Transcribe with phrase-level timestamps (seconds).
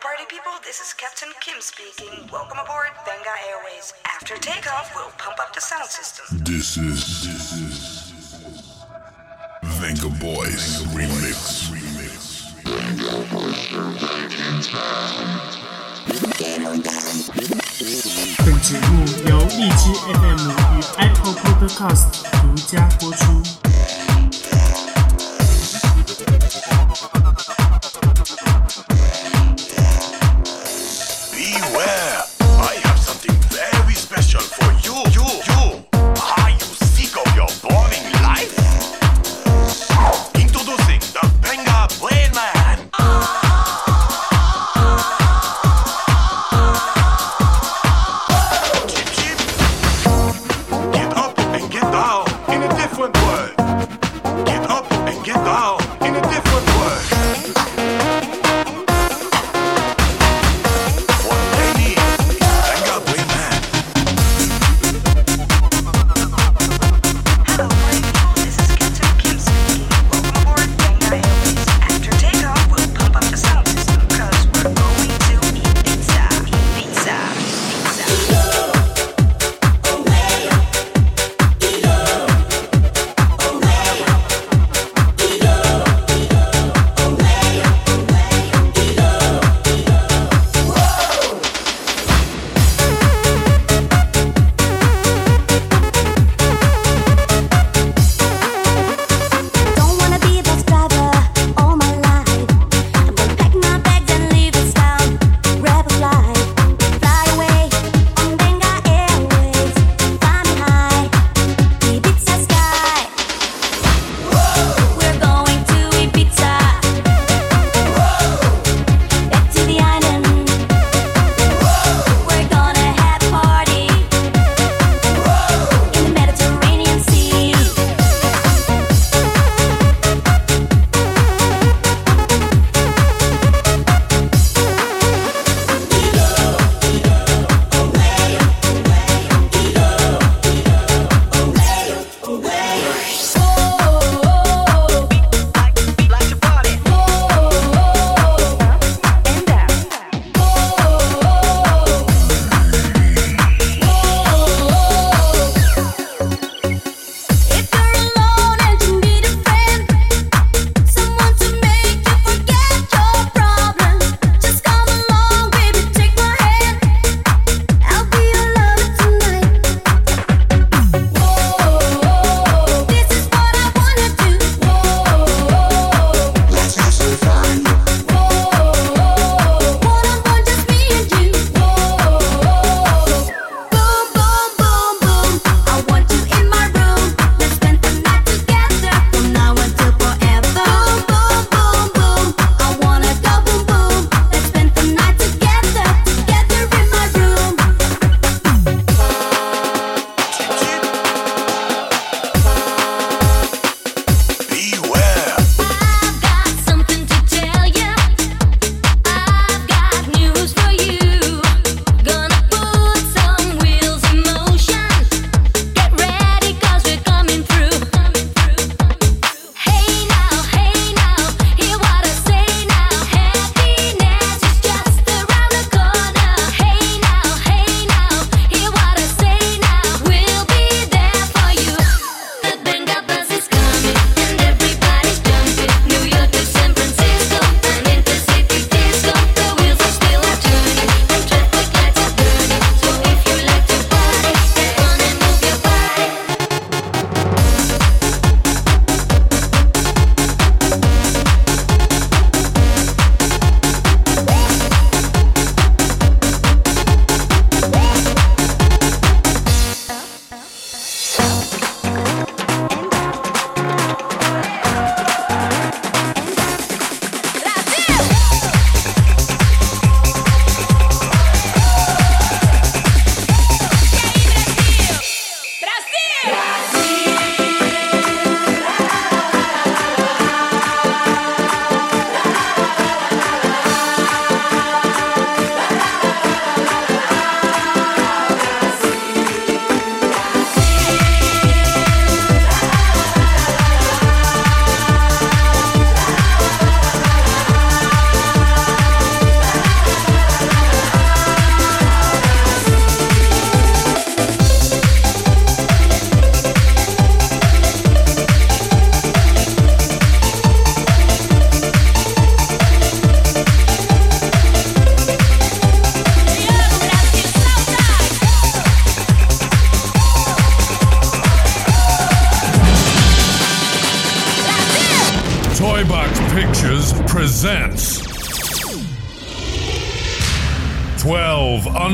[0.00, 2.28] party people, this is Captain Kim speaking.
[2.30, 3.94] Welcome aboard Venga Airways.
[4.06, 6.38] After takeoff, we'll pump up the sound system.
[6.44, 8.84] This is, this is
[9.80, 11.70] Venga Boys Remix.
[11.72, 12.18] Remix.
[18.44, 20.40] 本节目由荔枝 FM
[20.76, 22.06] 与 Apple Podcast
[22.42, 23.67] 独家播出。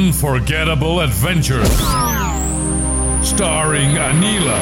[0.05, 1.67] Unforgettable adventures.
[3.27, 4.61] Starring Anila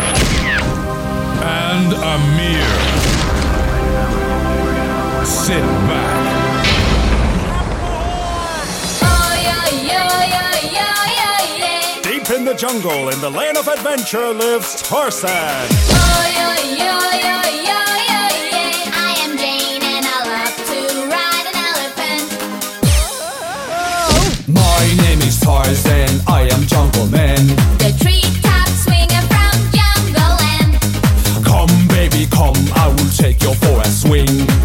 [1.42, 2.68] and Amir.
[5.24, 6.66] Sit back,
[12.04, 15.68] Deep in the jungle, in the land of adventure, lives Tarzan.
[25.42, 27.46] Tarzan, I am Jungle Man.
[27.78, 31.44] The treetop swinger from Jungle Land.
[31.44, 34.61] Come, baby, come, I will take you for a swing.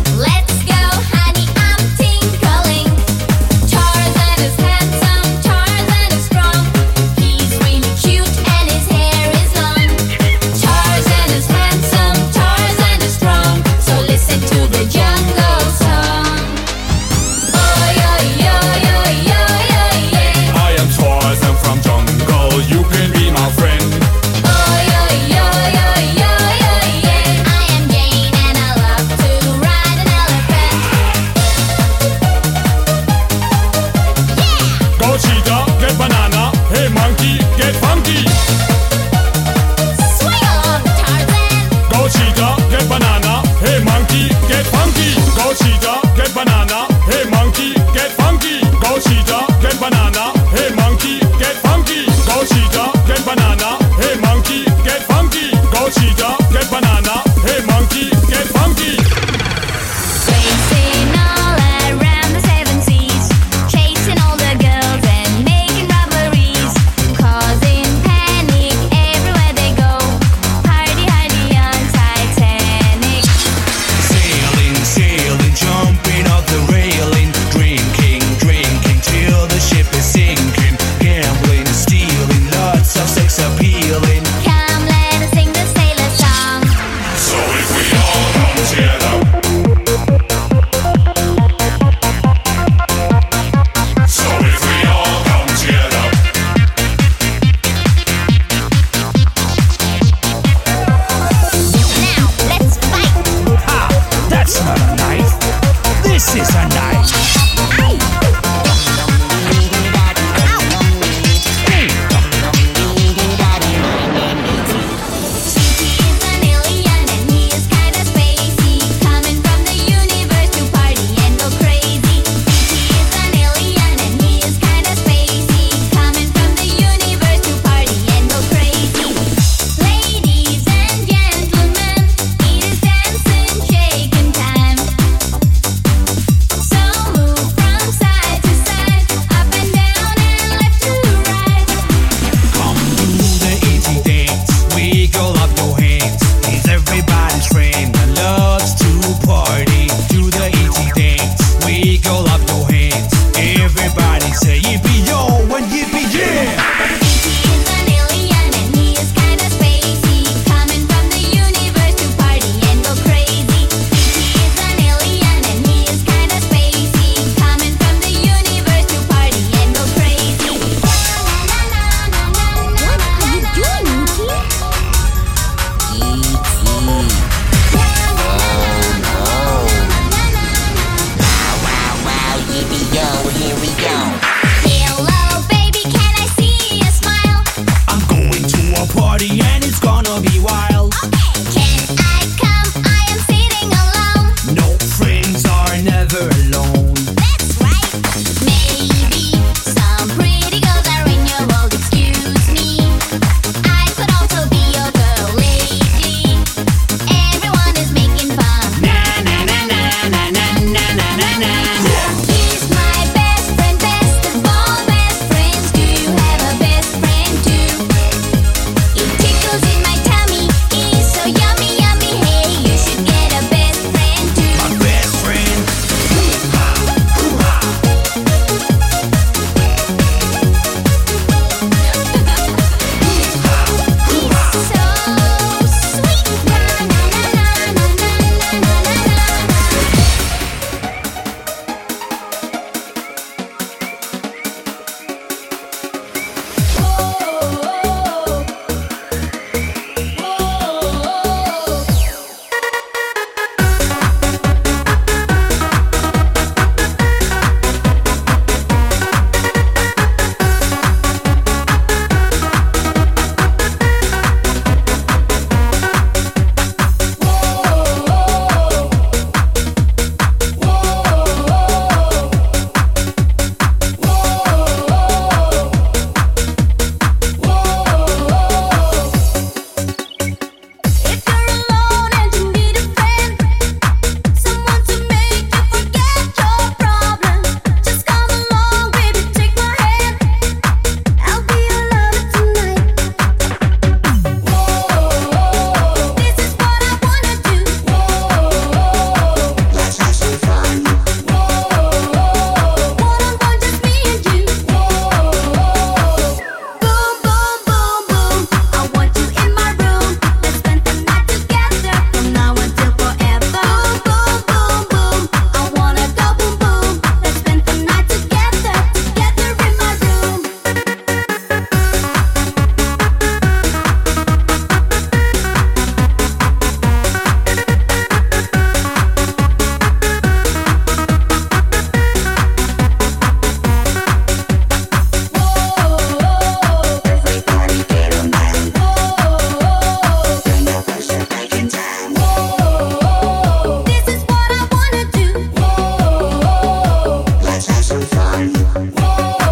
[348.76, 349.47] Whoa.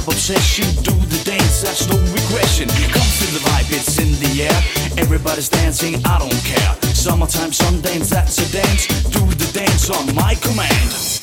[0.00, 0.64] love obsession.
[0.82, 2.68] Do the dance, that's no regression.
[2.68, 4.62] Come feel the vibe, it's in the air.
[4.98, 6.76] Everybody's dancing, I don't care.
[6.94, 8.86] Summertime, sun dance, that's a dance.
[9.10, 11.19] Do the dance on my command.